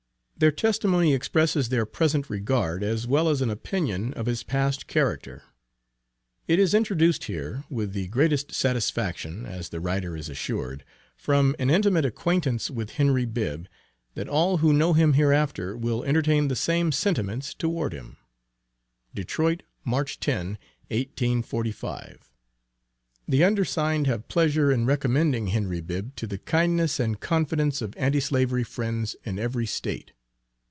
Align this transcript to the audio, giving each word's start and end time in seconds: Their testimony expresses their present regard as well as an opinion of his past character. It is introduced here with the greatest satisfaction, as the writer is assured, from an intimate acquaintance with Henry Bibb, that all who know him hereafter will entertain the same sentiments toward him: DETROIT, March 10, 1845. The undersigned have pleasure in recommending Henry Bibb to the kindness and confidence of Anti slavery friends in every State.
Their 0.37 0.51
testimony 0.51 1.13
expresses 1.13 1.69
their 1.69 1.85
present 1.85 2.27
regard 2.27 2.81
as 2.83 3.05
well 3.05 3.29
as 3.29 3.43
an 3.43 3.51
opinion 3.51 4.11
of 4.15 4.25
his 4.25 4.41
past 4.41 4.87
character. 4.87 5.43
It 6.47 6.57
is 6.57 6.73
introduced 6.73 7.25
here 7.25 7.63
with 7.69 7.93
the 7.93 8.07
greatest 8.07 8.51
satisfaction, 8.51 9.45
as 9.45 9.69
the 9.69 9.79
writer 9.79 10.17
is 10.17 10.29
assured, 10.29 10.83
from 11.15 11.55
an 11.59 11.69
intimate 11.69 12.05
acquaintance 12.05 12.71
with 12.71 12.93
Henry 12.93 13.25
Bibb, 13.25 13.67
that 14.15 14.27
all 14.27 14.57
who 14.57 14.73
know 14.73 14.93
him 14.93 15.13
hereafter 15.13 15.77
will 15.77 16.03
entertain 16.05 16.47
the 16.47 16.55
same 16.55 16.91
sentiments 16.91 17.53
toward 17.53 17.93
him: 17.93 18.17
DETROIT, 19.13 19.61
March 19.85 20.19
10, 20.19 20.57
1845. 20.89 22.31
The 23.27 23.43
undersigned 23.43 24.07
have 24.07 24.27
pleasure 24.27 24.71
in 24.71 24.87
recommending 24.87 25.49
Henry 25.49 25.81
Bibb 25.81 26.15
to 26.15 26.25
the 26.25 26.39
kindness 26.39 26.99
and 26.99 27.19
confidence 27.19 27.79
of 27.83 27.93
Anti 27.95 28.21
slavery 28.21 28.63
friends 28.63 29.15
in 29.23 29.37
every 29.37 29.67
State. 29.67 30.13